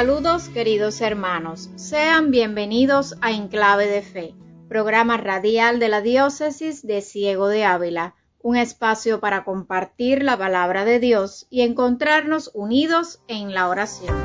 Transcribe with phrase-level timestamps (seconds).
[0.00, 4.34] Saludos queridos hermanos, sean bienvenidos a Enclave de Fe,
[4.66, 10.86] programa radial de la diócesis de Ciego de Ávila, un espacio para compartir la palabra
[10.86, 14.16] de Dios y encontrarnos unidos en la oración.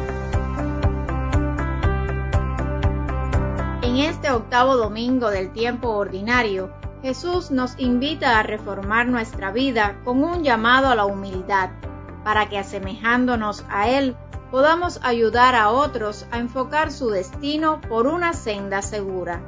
[3.82, 6.72] En este octavo domingo del tiempo ordinario,
[7.02, 11.72] Jesús nos invita a reformar nuestra vida con un llamado a la humildad,
[12.24, 14.16] para que asemejándonos a Él,
[14.55, 19.41] podamos ayudar a otros a enfocar su destino por una senda segura.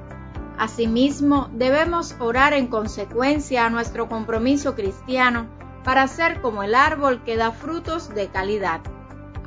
[0.58, 5.48] Asimismo, debemos orar en consecuencia a nuestro compromiso cristiano
[5.86, 8.82] para ser como el árbol que da frutos de calidad.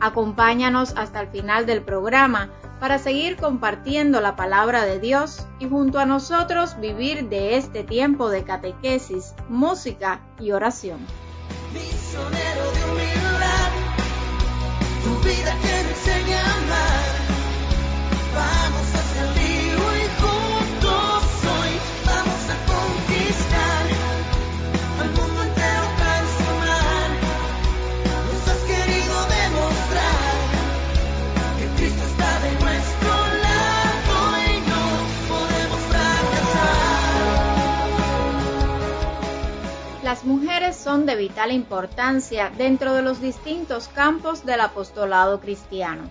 [0.01, 2.48] Acompáñanos hasta el final del programa
[2.80, 8.30] para seguir compartiendo la palabra de Dios y junto a nosotros vivir de este tiempo
[8.30, 11.01] de catequesis, música y oración.
[18.34, 18.99] Las
[40.91, 46.10] de vital importancia dentro de los distintos campos del apostolado cristiano.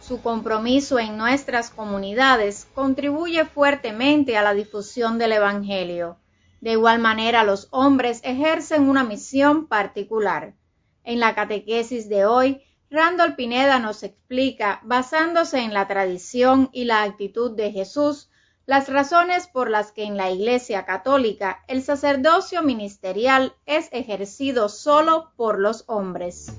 [0.00, 6.16] Su compromiso en nuestras comunidades contribuye fuertemente a la difusión del Evangelio.
[6.60, 10.54] De igual manera, los hombres ejercen una misión particular.
[11.02, 17.02] En la catequesis de hoy, Randall Pineda nos explica, basándose en la tradición y la
[17.02, 18.30] actitud de Jesús,
[18.66, 25.32] las razones por las que en la Iglesia Católica el sacerdocio ministerial es ejercido solo
[25.36, 26.52] por los hombres.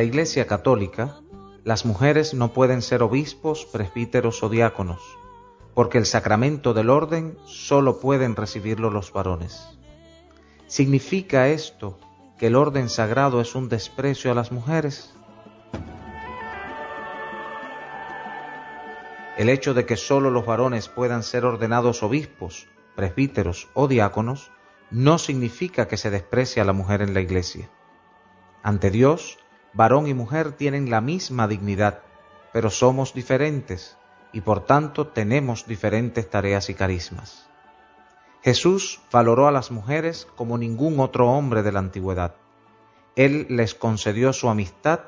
[0.00, 1.16] Iglesia Católica,
[1.64, 5.00] las mujeres no pueden ser obispos, presbíteros o diáconos,
[5.74, 9.78] porque el sacramento del orden solo pueden recibirlo los varones.
[10.66, 11.98] ¿Significa esto
[12.38, 15.12] que el orden sagrado es un desprecio a las mujeres?
[19.36, 22.66] El hecho de que solo los varones puedan ser ordenados obispos,
[22.96, 24.50] presbíteros o diáconos
[24.90, 27.70] no significa que se desprecie a la mujer en la iglesia.
[28.62, 29.38] Ante Dios,
[29.72, 32.00] varón y mujer tienen la misma dignidad,
[32.52, 33.96] pero somos diferentes
[34.32, 37.48] y por tanto tenemos diferentes tareas y carismas.
[38.42, 42.34] Jesús valoró a las mujeres como ningún otro hombre de la antigüedad.
[43.14, 45.00] Él les concedió su amistad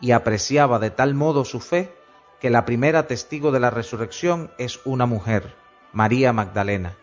[0.00, 1.92] y apreciaba de tal modo su fe
[2.40, 5.54] que la primera testigo de la resurrección es una mujer,
[5.92, 6.96] María Magdalena,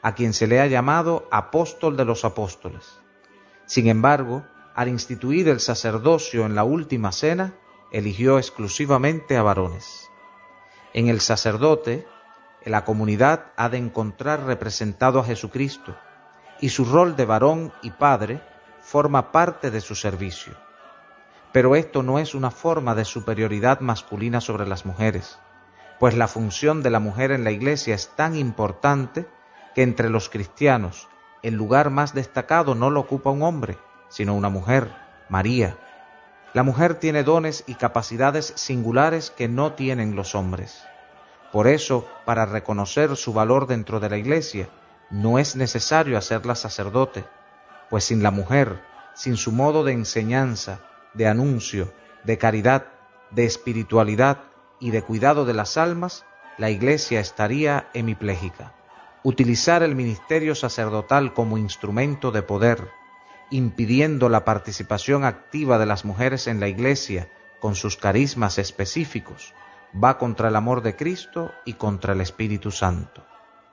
[0.00, 3.00] a quien se le ha llamado apóstol de los apóstoles.
[3.66, 4.44] Sin embargo,
[4.76, 7.54] al instituir el sacerdocio en la última cena,
[7.90, 10.10] eligió exclusivamente a varones.
[10.92, 12.06] En el sacerdote,
[12.62, 15.96] la comunidad ha de encontrar representado a Jesucristo,
[16.60, 18.42] y su rol de varón y padre
[18.82, 20.52] forma parte de su servicio.
[21.52, 25.38] Pero esto no es una forma de superioridad masculina sobre las mujeres,
[25.98, 29.26] pues la función de la mujer en la iglesia es tan importante
[29.74, 31.08] que entre los cristianos
[31.42, 33.78] el lugar más destacado no lo ocupa un hombre,
[34.08, 34.90] sino una mujer,
[35.28, 35.76] María.
[36.52, 40.84] La mujer tiene dones y capacidades singulares que no tienen los hombres.
[41.52, 44.68] Por eso, para reconocer su valor dentro de la Iglesia,
[45.10, 47.24] no es necesario hacerla sacerdote,
[47.90, 48.82] pues sin la mujer,
[49.14, 50.80] sin su modo de enseñanza,
[51.14, 51.92] de anuncio,
[52.24, 52.86] de caridad,
[53.30, 54.38] de espiritualidad
[54.80, 56.24] y de cuidado de las almas,
[56.58, 58.74] la Iglesia estaría hemipléjica.
[59.22, 62.90] Utilizar el ministerio sacerdotal como instrumento de poder,
[63.50, 67.28] impidiendo la participación activa de las mujeres en la Iglesia
[67.60, 69.54] con sus carismas específicos,
[69.94, 73.24] va contra el amor de Cristo y contra el Espíritu Santo.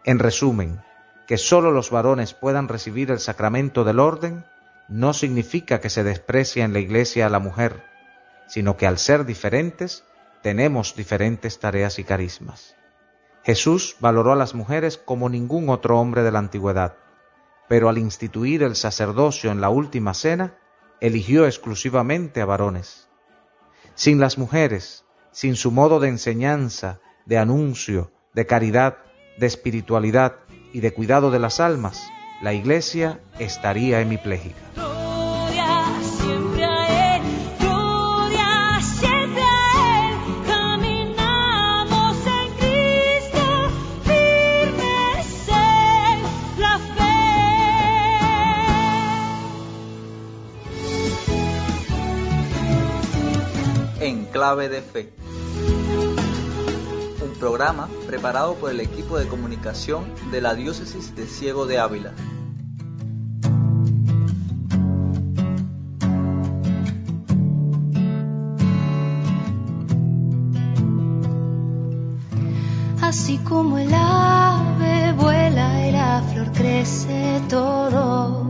[0.06, 0.82] En resumen,
[1.28, 4.46] que sólo los varones puedan recibir el sacramento del orden
[4.90, 7.84] no significa que se desprecia en la Iglesia a la mujer,
[8.48, 10.04] sino que al ser diferentes
[10.42, 12.76] tenemos diferentes tareas y carismas.
[13.44, 16.96] Jesús valoró a las mujeres como ningún otro hombre de la antigüedad
[17.74, 20.60] pero al instituir el sacerdocio en la última cena,
[21.02, 23.10] eligió exclusivamente a varones.
[23.96, 29.00] Sin las mujeres, sin su modo de enseñanza, de anuncio, de caridad,
[29.40, 30.36] de espiritualidad
[30.72, 32.00] y de cuidado de las almas,
[32.44, 34.93] la Iglesia estaría hemipléjica.
[54.34, 55.14] Clave de fe
[57.44, 62.14] programa preparado por el equipo de comunicación de la Diócesis de Ciego de Ávila.
[73.02, 78.50] Así como el ave vuela y la flor crece todo,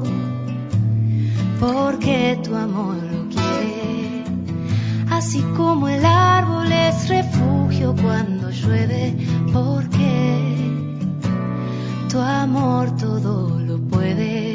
[1.59, 3.12] porque tu amor.
[5.13, 9.15] Así como el árbol es refugio cuando llueve
[9.53, 10.71] porque
[12.09, 14.52] tu amor todo lo puede.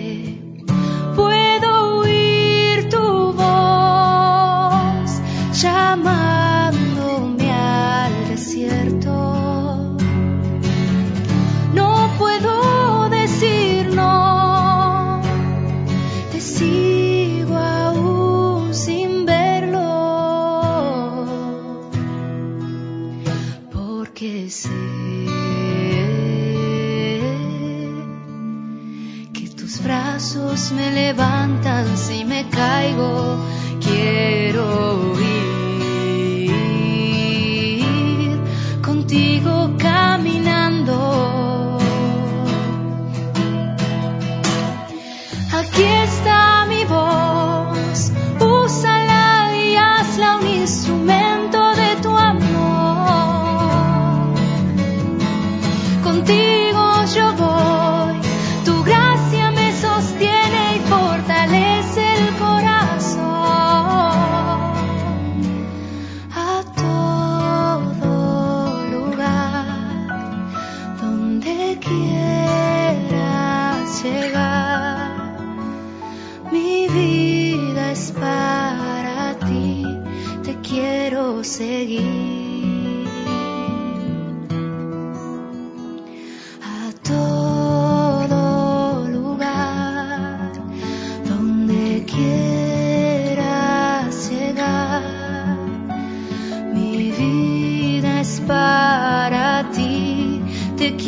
[45.51, 50.98] Aquí está mi voz, úsala y hazla un instrumento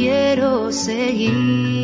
[0.01, 1.80] quiero seguir.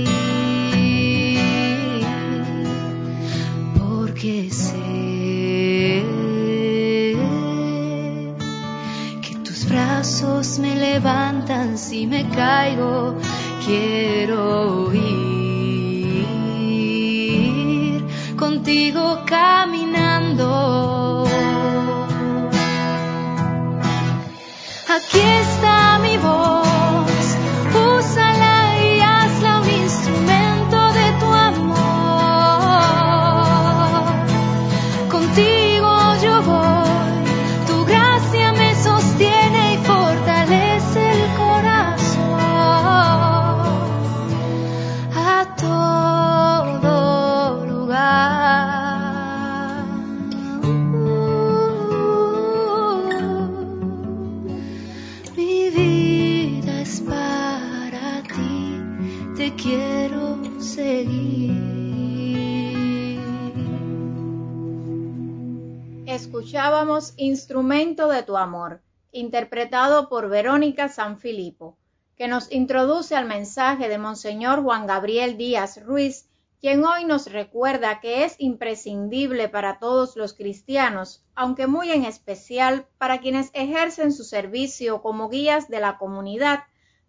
[67.19, 68.81] Instrumento de tu amor,
[69.13, 71.77] interpretado por Verónica Sanfilippo,
[72.17, 76.27] que nos introduce al mensaje de Monseñor Juan Gabriel Díaz Ruiz,
[76.59, 82.87] quien hoy nos recuerda que es imprescindible para todos los cristianos, aunque muy en especial
[82.97, 86.61] para quienes ejercen su servicio como guías de la comunidad,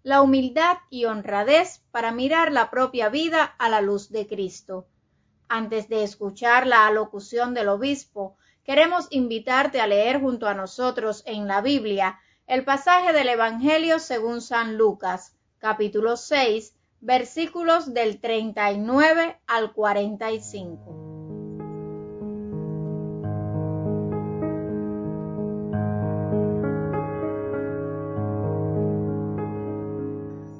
[0.03, 4.85] la humildad y honradez para mirar la propia vida a la luz de Cristo.
[5.47, 8.35] Antes de escuchar la alocución del obispo,
[8.67, 14.41] queremos invitarte a leer junto a nosotros en la Biblia el pasaje del Evangelio según
[14.41, 21.05] San Lucas, capítulo 6, versículos del 39 al 45.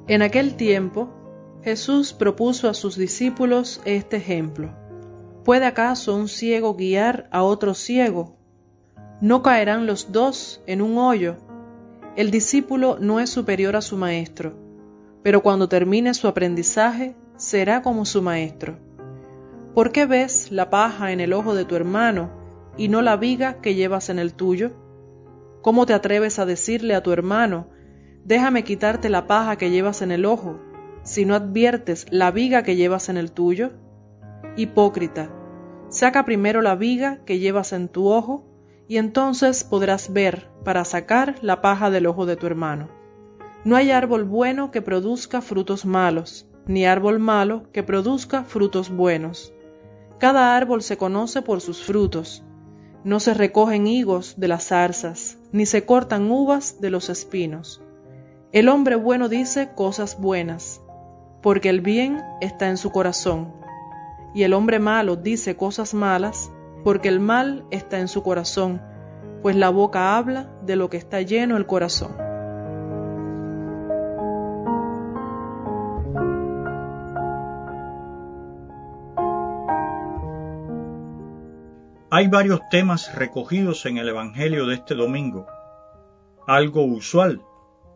[0.08, 1.10] En aquel tiempo,
[1.62, 4.87] Jesús propuso a sus discípulos este ejemplo.
[5.48, 8.36] ¿Puede acaso un ciego guiar a otro ciego?
[9.22, 11.36] ¿No caerán los dos en un hoyo?
[12.16, 14.52] El discípulo no es superior a su maestro,
[15.22, 18.78] pero cuando termine su aprendizaje será como su maestro.
[19.74, 22.30] ¿Por qué ves la paja en el ojo de tu hermano
[22.76, 24.72] y no la viga que llevas en el tuyo?
[25.62, 27.68] ¿Cómo te atreves a decirle a tu hermano,
[28.22, 30.60] déjame quitarte la paja que llevas en el ojo,
[31.04, 33.70] si no adviertes la viga que llevas en el tuyo?
[34.58, 35.30] Hipócrita,
[35.88, 38.44] saca primero la viga que llevas en tu ojo,
[38.88, 42.88] y entonces podrás ver para sacar la paja del ojo de tu hermano.
[43.64, 49.52] No hay árbol bueno que produzca frutos malos, ni árbol malo que produzca frutos buenos.
[50.18, 52.44] Cada árbol se conoce por sus frutos.
[53.04, 57.82] No se recogen higos de las zarzas, ni se cortan uvas de los espinos.
[58.52, 60.80] El hombre bueno dice cosas buenas,
[61.42, 63.57] porque el bien está en su corazón.
[64.34, 66.52] Y el hombre malo dice cosas malas,
[66.84, 68.80] porque el mal está en su corazón,
[69.42, 72.28] pues la boca habla de lo que está lleno el corazón.
[82.10, 85.46] Hay varios temas recogidos en el Evangelio de este domingo,
[86.46, 87.42] algo usual,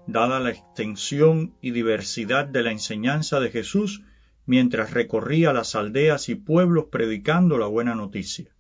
[0.06, 4.02] dada la extensión y diversidad de la enseñanza de Jesús
[4.46, 8.54] mientras recorría las aldeas y pueblos predicando la buena noticia.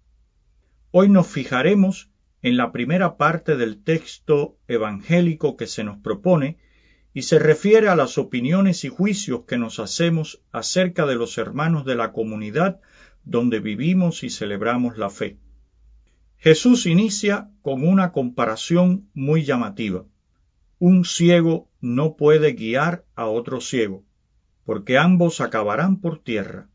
[0.90, 2.10] Hoy nos fijaremos
[2.42, 6.58] en la primera parte del texto evangélico que se nos propone
[7.14, 11.84] y se refiere a las opiniones y juicios que nos hacemos acerca de los hermanos
[11.84, 12.80] de la comunidad
[13.24, 15.38] donde vivimos y celebramos la fe.
[16.38, 20.04] Jesús inicia con una comparación muy llamativa.
[20.78, 24.02] Un ciego no puede guiar a otro ciego,
[24.64, 26.68] porque ambos acabarán por tierra.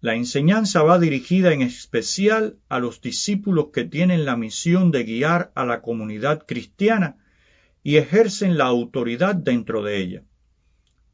[0.00, 5.50] La enseñanza va dirigida en especial a los discípulos que tienen la misión de guiar
[5.54, 7.16] a la comunidad cristiana
[7.82, 10.22] y ejercen la autoridad dentro de ella,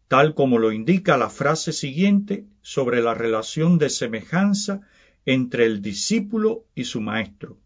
[0.09, 4.83] tal como lo indica la frase siguiente sobre la relación de semejanza
[5.25, 7.59] entre el discípulo y su maestro,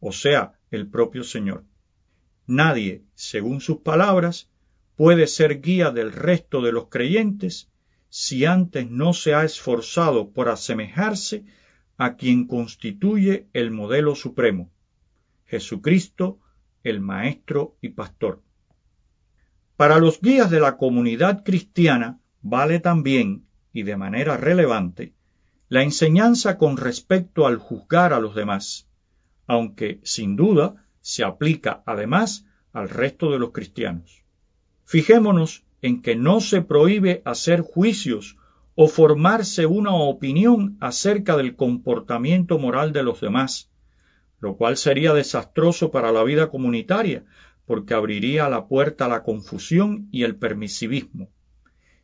[0.00, 1.64] o sea, el propio Señor.
[2.46, 4.50] Nadie, según sus palabras,
[4.96, 7.70] puede ser guía del resto de los creyentes
[8.16, 11.44] si antes no se ha esforzado por asemejarse
[11.96, 14.70] a quien constituye el modelo supremo,
[15.46, 16.38] Jesucristo,
[16.84, 18.40] el Maestro y Pastor.
[19.76, 25.12] Para los guías de la comunidad cristiana vale también, y de manera relevante,
[25.68, 28.86] la enseñanza con respecto al juzgar a los demás,
[29.48, 34.22] aunque sin duda se aplica además al resto de los cristianos.
[34.84, 38.38] Fijémonos en que no se prohíbe hacer juicios
[38.74, 43.70] o formarse una opinión acerca del comportamiento moral de los demás,
[44.40, 47.26] lo cual sería desastroso para la vida comunitaria,
[47.66, 51.28] porque abriría la puerta a la confusión y el permisivismo,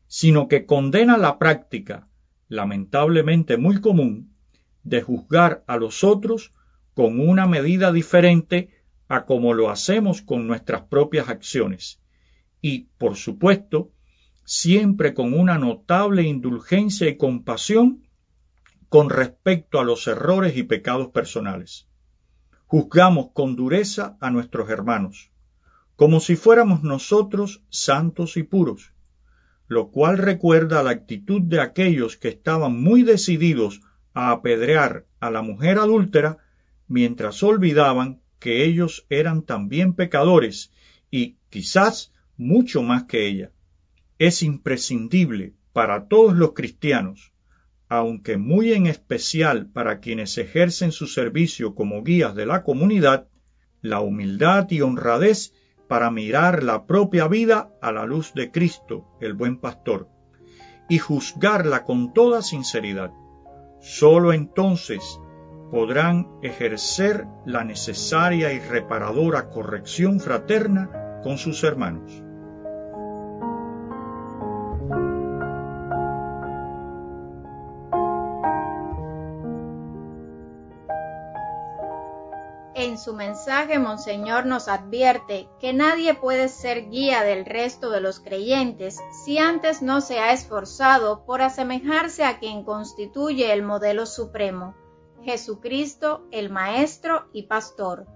[0.06, 2.06] sino que condena la práctica,
[2.48, 4.34] lamentablemente muy común,
[4.82, 6.52] de juzgar a los otros
[6.92, 8.68] con una medida diferente
[9.08, 11.99] a como lo hacemos con nuestras propias acciones,
[12.60, 13.90] y, por supuesto,
[14.44, 18.06] siempre con una notable indulgencia y compasión
[18.88, 21.86] con respecto a los errores y pecados personales.
[22.66, 25.30] Juzgamos con dureza a nuestros hermanos,
[25.96, 28.92] como si fuéramos nosotros santos y puros,
[29.68, 33.80] lo cual recuerda la actitud de aquellos que estaban muy decididos
[34.14, 36.38] a apedrear a la mujer adúltera
[36.88, 40.72] mientras olvidaban que ellos eran también pecadores
[41.10, 43.52] y quizás mucho más que ella.
[44.18, 47.34] Es imprescindible para todos los cristianos,
[47.88, 53.28] aunque muy en especial para quienes ejercen su servicio como guías de la comunidad,
[53.82, 55.52] la humildad y honradez
[55.86, 60.08] para mirar la propia vida a la luz de Cristo, el buen pastor,
[60.88, 63.12] y juzgarla con toda sinceridad.
[63.80, 65.20] Sólo entonces
[65.70, 72.22] podrán ejercer la necesaria y reparadora corrección fraterna con sus hermanos.
[83.00, 89.00] Su mensaje, Monseñor nos advierte que nadie puede ser guía del resto de los creyentes
[89.24, 94.74] si antes no se ha esforzado por asemejarse a quien constituye el modelo supremo,
[95.22, 98.06] Jesucristo, el Maestro y Pastor.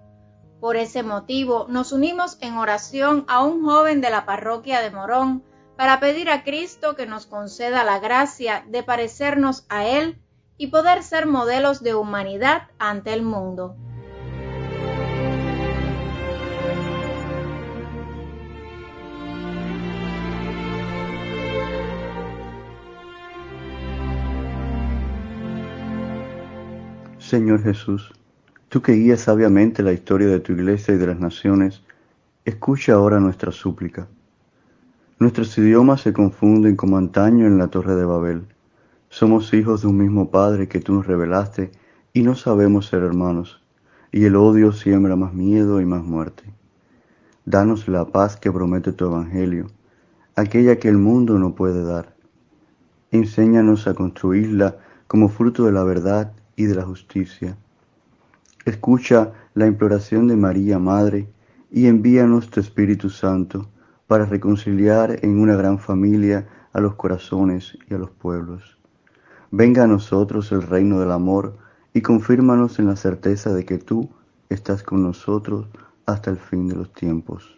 [0.61, 5.43] Por ese motivo, nos unimos en oración a un joven de la parroquia de Morón
[5.77, 10.21] para pedir a Cristo que nos conceda la gracia de parecernos a Él
[10.57, 13.77] y poder ser modelos de humanidad ante el mundo.
[27.35, 28.13] Señor Jesús,
[28.69, 31.83] tú que guías sabiamente la historia de tu iglesia y de las naciones,
[32.45, 34.07] escucha ahora nuestra súplica.
[35.19, 38.47] Nuestros idiomas se confunden como antaño en la torre de Babel.
[39.09, 41.73] Somos hijos de un mismo Padre que tú nos revelaste
[42.13, 43.61] y no sabemos ser hermanos,
[44.13, 46.45] y el odio siembra más miedo y más muerte.
[47.45, 49.67] Danos la paz que promete tu Evangelio,
[50.37, 52.15] aquella que el mundo no puede dar.
[53.11, 54.77] Enséñanos a construirla
[55.09, 57.57] como fruto de la verdad y de la justicia.
[58.65, 61.29] Escucha la imploración de María, Madre,
[61.71, 63.69] y envíanos tu Espíritu Santo
[64.07, 68.79] para reconciliar en una gran familia a los corazones y a los pueblos.
[69.51, 71.57] Venga a nosotros el reino del amor
[71.93, 74.11] y confírmanos en la certeza de que tú
[74.49, 75.67] estás con nosotros
[76.07, 77.57] hasta el fin de los tiempos.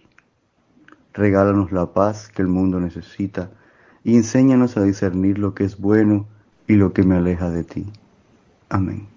[1.14, 3.50] Regálanos la paz que el mundo necesita
[4.04, 6.26] y enséñanos a discernir lo que es bueno
[6.66, 7.86] y lo que me aleja de ti.
[8.68, 9.08] Amén.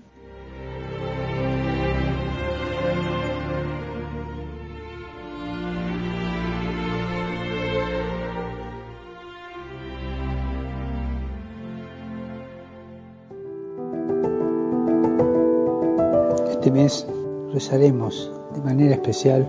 [16.51, 17.07] Este mes
[17.53, 19.47] rezaremos de manera especial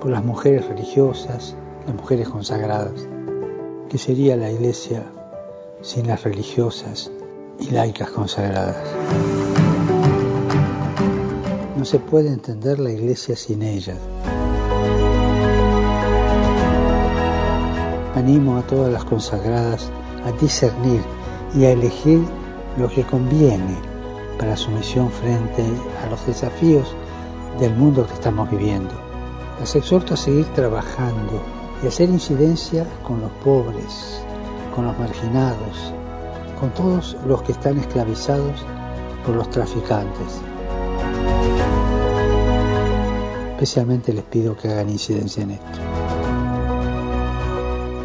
[0.00, 3.08] por las mujeres religiosas, las mujeres consagradas,
[3.88, 5.02] que sería la iglesia
[5.82, 7.10] sin las religiosas
[7.58, 8.76] y laicas consagradas.
[11.84, 13.98] No se puede entender la iglesia sin ellas.
[18.14, 19.90] Animo a todas las consagradas
[20.24, 21.02] a discernir
[21.54, 22.24] y a elegir
[22.78, 23.76] lo que conviene
[24.38, 25.62] para su misión frente
[26.02, 26.96] a los desafíos
[27.60, 28.94] del mundo que estamos viviendo.
[29.60, 31.42] Las exhorto a seguir trabajando
[31.82, 34.22] y hacer incidencia con los pobres,
[34.74, 35.92] con los marginados,
[36.58, 38.64] con todos los que están esclavizados
[39.26, 40.40] por los traficantes.
[43.54, 45.78] Especialmente les pido que hagan incidencia en esto.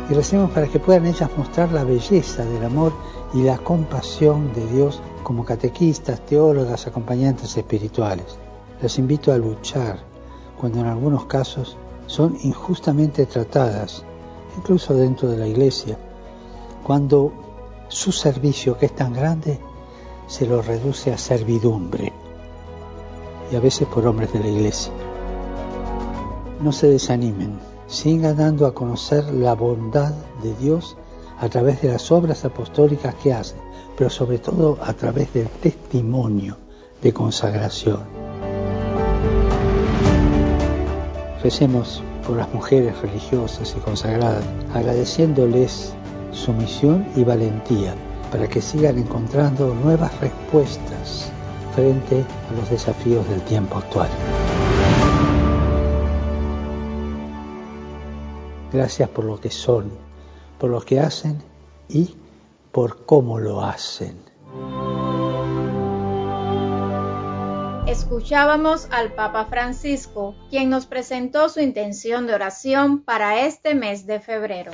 [0.07, 2.93] Y recemos para que puedan ellas mostrar la belleza del amor
[3.33, 8.37] y la compasión de Dios como catequistas, teólogas, acompañantes espirituales.
[8.79, 9.99] Les invito a luchar
[10.55, 14.05] cuando en algunos casos son injustamente tratadas,
[14.55, 15.97] incluso dentro de la iglesia,
[16.83, 17.33] cuando
[17.87, 19.59] su servicio, que es tan grande,
[20.27, 22.13] se lo reduce a servidumbre,
[23.51, 24.93] y a veces por hombres de la iglesia.
[26.61, 30.97] No se desanimen, sigan dando a conocer la bondad de Dios
[31.39, 33.59] a través de las obras apostólicas que hacen,
[33.97, 36.57] pero sobre todo a través del testimonio
[37.01, 38.03] de consagración.
[41.41, 44.43] Recemos por las mujeres religiosas y consagradas,
[44.73, 45.93] agradeciéndoles
[46.33, 47.95] su misión y valentía
[48.31, 51.31] para que sigan encontrando nuevas respuestas
[51.73, 54.09] frente a los desafíos del tiempo actual.
[58.71, 59.91] Gracias por lo que son,
[60.59, 61.41] por lo que hacen
[61.87, 62.15] y
[62.71, 64.29] por cómo lo hacen.
[67.87, 74.19] Escuchábamos al Papa Francisco, quien nos presentó su intención de oración para este mes de
[74.19, 74.71] febrero.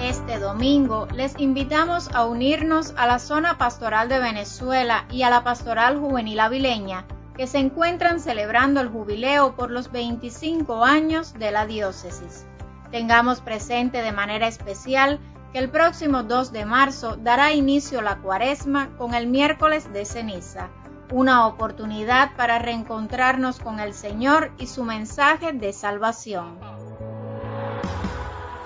[0.00, 5.42] Este domingo les invitamos a unirnos a la zona pastoral de Venezuela y a la
[5.42, 7.04] pastoral juvenil avileña,
[7.36, 12.46] que se encuentran celebrando el jubileo por los 25 años de la diócesis.
[12.90, 15.20] Tengamos presente de manera especial
[15.52, 20.68] que el próximo 2 de marzo dará inicio la cuaresma con el miércoles de ceniza,
[21.12, 26.58] una oportunidad para reencontrarnos con el Señor y su mensaje de salvación.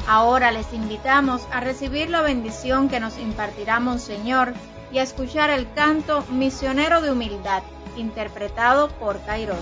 [0.07, 4.55] Ahora les invitamos a recibir la bendición que nos impartirá Monseñor
[4.93, 7.63] y a escuchar el canto Misionero de Humildad,
[7.97, 9.59] interpretado por Kairos.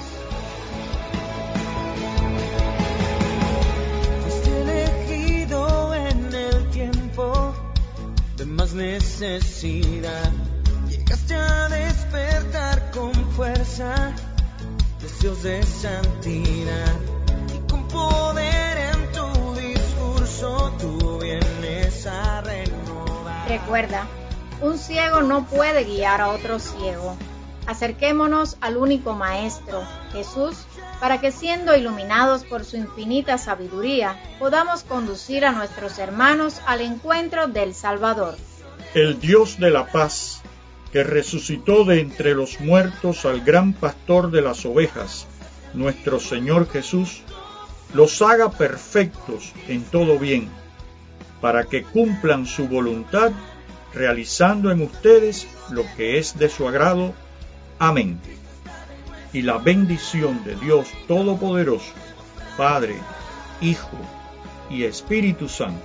[8.39, 10.31] de más necesidad.
[10.89, 14.15] Llegaste a despertar con fuerza,
[15.03, 16.95] deseos de santidad
[17.53, 23.49] y con poder en tu discurso tú vienes a renovar.
[23.49, 24.07] Recuerda,
[24.61, 27.17] un ciego no puede guiar a otro ciego.
[27.67, 30.57] Acerquémonos al único Maestro, Jesús,
[31.01, 37.47] para que siendo iluminados por su infinita sabiduría, podamos conducir a nuestros hermanos al encuentro
[37.47, 38.37] del Salvador.
[38.95, 40.41] El Dios de la paz,
[40.93, 45.27] que resucitó de entre los muertos al gran pastor de las ovejas,
[45.75, 47.23] nuestro Señor Jesús,
[47.93, 50.49] los haga perfectos en todo bien,
[51.43, 53.31] para que cumplan su voluntad
[53.93, 57.15] realizando en ustedes lo que es de su agrado.
[57.79, 58.21] Amén.
[59.33, 61.93] Y la bendición de Dios Todopoderoso,
[62.57, 62.97] Padre,
[63.61, 63.99] Hijo
[64.71, 65.85] y Espíritu Santo,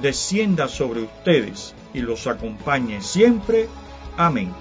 [0.00, 3.68] descienda sobre ustedes y los acompañe siempre.
[4.16, 4.52] Amén.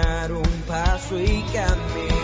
[0.00, 2.19] Dar un paso y caminar.